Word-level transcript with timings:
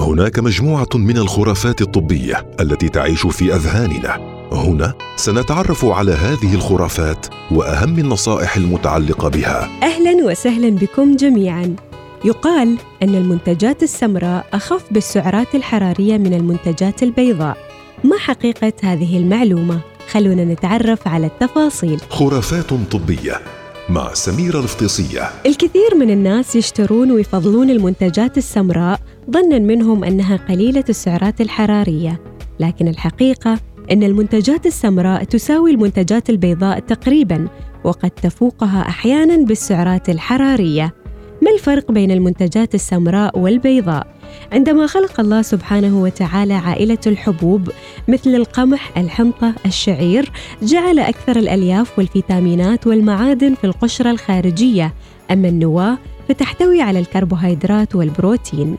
هناك 0.00 0.38
مجموعة 0.38 0.88
من 0.94 1.18
الخرافات 1.18 1.80
الطبية 1.80 2.46
التي 2.60 2.88
تعيش 2.88 3.26
في 3.26 3.54
أذهاننا. 3.54 4.16
هنا 4.52 4.94
سنتعرف 5.16 5.84
على 5.84 6.12
هذه 6.12 6.54
الخرافات 6.54 7.26
وأهم 7.50 7.98
النصائح 7.98 8.56
المتعلقة 8.56 9.28
بها. 9.28 9.68
أهلا 9.82 10.24
وسهلا 10.24 10.70
بكم 10.70 11.16
جميعا. 11.16 11.76
يقال 12.24 12.78
أن 13.02 13.14
المنتجات 13.14 13.82
السمراء 13.82 14.46
أخف 14.52 14.82
بالسعرات 14.90 15.54
الحرارية 15.54 16.18
من 16.18 16.34
المنتجات 16.34 17.02
البيضاء. 17.02 17.56
ما 18.04 18.18
حقيقة 18.18 18.72
هذه 18.82 19.18
المعلومة؟ 19.18 19.80
خلونا 20.10 20.44
نتعرف 20.44 21.08
على 21.08 21.26
التفاصيل. 21.26 22.00
خرافات 22.10 22.74
طبية 22.92 23.40
مع 23.88 24.14
سميرة 24.14 24.58
الفطيسية 24.58 25.30
الكثير 25.46 25.94
من 25.94 26.10
الناس 26.10 26.56
يشترون 26.56 27.12
ويفضلون 27.12 27.70
المنتجات 27.70 28.38
السمراء 28.38 29.00
ظنا 29.30 29.58
منهم 29.58 30.04
أنها 30.04 30.36
قليلة 30.36 30.84
السعرات 30.88 31.40
الحرارية. 31.40 32.20
لكن 32.60 32.88
الحقيقة 32.88 33.58
أن 33.92 34.02
المنتجات 34.02 34.66
السمراء 34.66 35.24
تساوي 35.24 35.70
المنتجات 35.70 36.30
البيضاء 36.30 36.78
تقريبا 36.78 37.48
وقد 37.84 38.10
تفوقها 38.10 38.88
أحيانا 38.88 39.36
بالسعرات 39.36 40.08
الحرارية. 40.08 40.94
ما 41.42 41.50
الفرق 41.50 41.92
بين 41.92 42.10
المنتجات 42.10 42.74
السمراء 42.74 43.38
والبيضاء؟ 43.38 44.19
عندما 44.52 44.86
خلق 44.86 45.20
الله 45.20 45.42
سبحانه 45.42 46.02
وتعالى 46.02 46.54
عائلة 46.54 46.98
الحبوب 47.06 47.70
مثل 48.08 48.34
القمح 48.34 48.98
الحنطة 48.98 49.54
الشعير 49.66 50.30
جعل 50.62 50.98
أكثر 50.98 51.36
الألياف 51.36 51.98
والفيتامينات 51.98 52.86
والمعادن 52.86 53.54
في 53.54 53.64
القشرة 53.64 54.10
الخارجية. 54.10 54.94
أما 55.30 55.48
النواة 55.48 55.98
فتحتوي 56.28 56.82
على 56.82 56.98
الكربوهيدرات 56.98 57.94
والبروتين. 57.94 58.76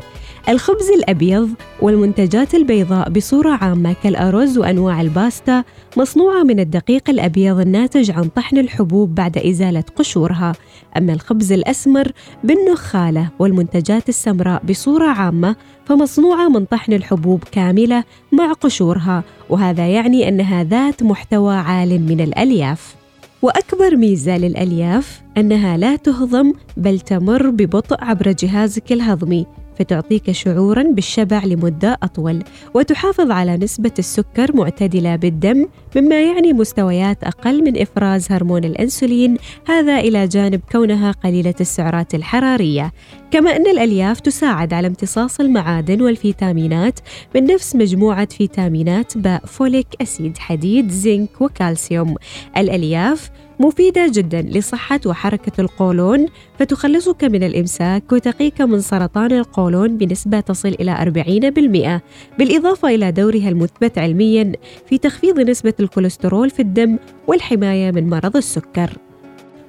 الخبز 0.49 0.89
الأبيض 0.89 1.49
والمنتجات 1.81 2.55
البيضاء 2.55 3.09
بصورة 3.09 3.49
عامة 3.49 3.95
كالأرز 4.03 4.57
وأنواع 4.57 5.01
الباستا 5.01 5.63
مصنوعة 5.97 6.43
من 6.43 6.59
الدقيق 6.59 7.09
الأبيض 7.09 7.59
الناتج 7.59 8.11
عن 8.11 8.23
طحن 8.23 8.57
الحبوب 8.57 9.15
بعد 9.15 9.37
إزالة 9.37 9.83
قشورها. 9.95 10.53
أما 10.97 11.13
الخبز 11.13 11.51
الأسمر 11.51 12.11
بالنخالة 12.43 13.29
والمنتجات 13.39 14.09
السمراء 14.09 14.63
بصورة 14.69 15.07
عامة 15.07 15.55
فمصنوعة 15.85 16.49
من 16.49 16.65
طحن 16.65 16.93
الحبوب 16.93 17.43
كاملة 17.51 18.03
مع 18.31 18.53
قشورها 18.53 19.23
وهذا 19.49 19.87
يعني 19.87 20.27
أنها 20.27 20.63
ذات 20.63 21.03
محتوى 21.03 21.55
عال 21.55 22.01
من 22.01 22.21
الألياف. 22.21 22.95
وأكبر 23.41 23.95
ميزة 23.95 24.37
للألياف 24.37 25.21
أنها 25.37 25.77
لا 25.77 25.95
تهضم 25.95 26.53
بل 26.77 26.99
تمر 26.99 27.49
ببطء 27.49 27.97
عبر 28.03 28.31
جهازك 28.31 28.91
الهضمي. 28.91 29.45
فتعطيك 29.79 30.31
شعورا 30.31 30.83
بالشبع 30.83 31.45
لمدة 31.45 31.97
أطول 32.03 32.43
وتحافظ 32.73 33.31
على 33.31 33.57
نسبة 33.57 33.91
السكر 33.99 34.55
معتدلة 34.55 35.15
بالدم 35.15 35.67
مما 35.95 36.21
يعني 36.23 36.53
مستويات 36.53 37.23
أقل 37.23 37.63
من 37.63 37.81
إفراز 37.81 38.31
هرمون 38.31 38.63
الإنسولين 38.63 39.37
هذا 39.67 39.99
إلى 39.99 40.27
جانب 40.27 40.61
كونها 40.71 41.11
قليلة 41.11 41.55
السعرات 41.61 42.15
الحرارية. 42.15 42.91
كما 43.31 43.55
أن 43.55 43.67
الألياف 43.67 44.19
تساعد 44.19 44.73
على 44.73 44.87
امتصاص 44.87 45.39
المعادن 45.39 46.01
والفيتامينات 46.01 46.99
من 47.35 47.43
نفس 47.43 47.75
مجموعة 47.75 48.25
فيتامينات 48.25 49.17
باء 49.17 49.45
فوليك 49.45 49.87
أسيد 50.01 50.37
حديد 50.37 50.89
زنك 50.89 51.41
وكالسيوم. 51.41 52.15
الألياف 52.57 53.29
مفيدة 53.59 54.07
جدا 54.13 54.41
لصحة 54.41 54.99
وحركة 55.05 55.61
القولون 55.61 56.25
فتخلصك 56.59 57.23
من 57.23 57.43
الإمساك 57.43 58.11
وتقيك 58.11 58.61
من 58.61 58.81
سرطان 58.81 59.31
القولون 59.31 59.97
بنسبة 59.97 60.39
تصل 60.39 60.75
إلى 60.79 60.95
40% 60.95 62.01
بالإضافة 62.39 62.87
إلى 62.87 63.11
دورها 63.11 63.49
المثبت 63.49 63.97
علميا 63.97 64.51
في 64.89 64.97
تخفيض 64.97 65.39
نسبة 65.39 65.73
الكوليسترول 65.79 66.49
في 66.49 66.61
الدم 66.61 66.97
والحماية 67.27 67.91
من 67.91 68.09
مرض 68.09 68.37
السكر. 68.37 69.10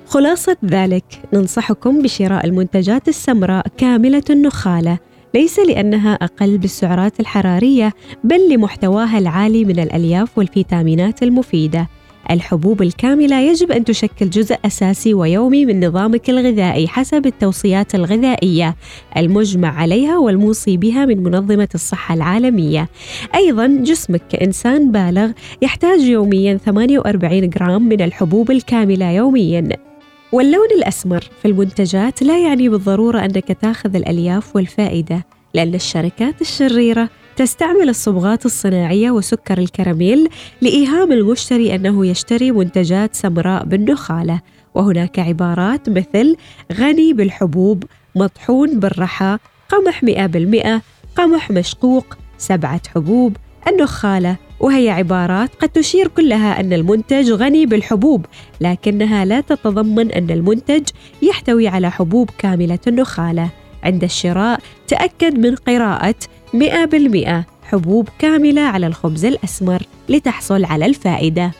خلاصة 0.06 0.56
ذلك 0.64 1.04
ننصحكم 1.32 2.02
بشراء 2.02 2.46
المنتجات 2.46 3.08
السمراء 3.08 3.66
كاملة 3.76 4.22
النخالة 4.30 4.98
ليس 5.34 5.58
لأنها 5.58 6.14
أقل 6.14 6.58
بالسعرات 6.58 7.20
الحرارية 7.20 7.92
بل 8.24 8.54
لمحتواها 8.54 9.18
العالي 9.18 9.64
من 9.64 9.78
الألياف 9.78 10.38
والفيتامينات 10.38 11.22
المفيدة 11.22 11.88
الحبوب 12.30 12.82
الكاملة 12.82 13.40
يجب 13.40 13.72
أن 13.72 13.84
تشكل 13.84 14.30
جزء 14.30 14.56
أساسي 14.64 15.14
ويومي 15.14 15.66
من 15.66 15.86
نظامك 15.86 16.30
الغذائي 16.30 16.88
حسب 16.88 17.26
التوصيات 17.26 17.94
الغذائية 17.94 18.76
المجمع 19.16 19.80
عليها 19.80 20.19
والموصي 20.19 20.76
بها 20.76 21.06
من 21.06 21.22
منظمة 21.22 21.69
الصحة 21.74 22.14
العالمية. 22.14 22.88
أيضا 23.34 23.66
جسمك 23.66 24.22
كإنسان 24.28 24.92
بالغ 24.92 25.30
يحتاج 25.62 26.00
يوميا 26.00 26.56
48 26.56 27.48
جرام 27.48 27.82
من 27.82 28.00
الحبوب 28.00 28.50
الكاملة 28.50 29.10
يوميا. 29.10 29.91
واللون 30.32 30.69
الأسمر 30.76 31.20
في 31.43 31.48
المنتجات 31.48 32.22
لا 32.22 32.38
يعني 32.38 32.69
بالضرورة 32.69 33.25
أنك 33.25 33.53
تاخذ 33.53 33.97
الألياف 33.97 34.56
والفائدة 34.56 35.26
لأن 35.54 35.75
الشركات 35.75 36.41
الشريرة 36.41 37.09
تستعمل 37.37 37.88
الصبغات 37.88 38.47
الصناعية 38.47 39.10
وسكر 39.10 39.59
الكراميل 39.59 40.28
لإيهام 40.60 41.12
المشتري 41.12 41.75
أنه 41.75 42.06
يشتري 42.06 42.53
منتجات 42.53 43.15
سمراء 43.15 43.65
بالنخالة. 43.65 44.41
وهناك 44.75 45.19
عبارات 45.19 45.88
مثل 45.88 46.37
غني 46.72 47.12
بالحبوب 47.12 47.84
مطحون 48.16 48.81
بالرحى 48.81 49.38
قمح 49.69 50.04
100% 50.04 50.81
قمح 51.16 51.50
مشقوق 51.50 52.16
سبعة 52.38 52.81
حبوب 52.94 53.37
النخالة 53.69 54.37
وهي 54.62 54.91
عبارات 54.91 55.50
قد 55.55 55.69
تشير 55.69 56.09
كلها 56.09 56.61
أن 56.61 56.73
المنتج 56.73 57.31
غني 57.31 57.67
بالحبوب 57.67 58.27
لكنها 58.61 59.25
لا 59.25 59.41
تتضمن 59.41 60.12
أن 60.12 60.31
المنتج 60.31 60.83
يحتوي 61.23 61.69
على 61.69 61.91
حبوب 61.91 62.31
كاملة 62.39 62.78
النخالة 62.87 63.50
عند 63.83 64.05
الشراء 64.05 64.61
تأكد 64.89 65.39
من 65.39 65.55
قراءة 65.55 66.15
100% 66.55 67.45
حبوب 67.62 68.09
كاملة 68.19 68.62
على 68.62 68.87
الخبز 68.87 69.25
الأسمر 69.25 69.83
لتحصل 70.09 70.65
على 70.65 70.87
الفائدة. 70.87 71.53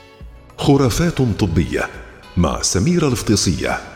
خرافات 0.59 1.23
طبية 1.23 1.89
مع 2.37 2.63
سميرة 2.63 3.09
الفطيسية. 3.09 3.92